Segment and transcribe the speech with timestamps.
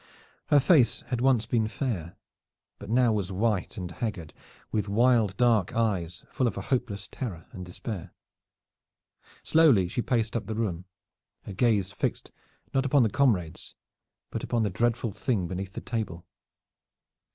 [0.47, 2.15] Her face had once been fair,
[2.79, 4.33] but now was white and haggard
[4.71, 8.11] with wild dark eyes full of a hopeless terror and despair.
[9.43, 10.85] Slowly she paced up the room,
[11.43, 12.31] her gaze fixed
[12.73, 13.75] not upon the comrades,
[14.31, 16.25] but upon the dreadful thing beneath the table.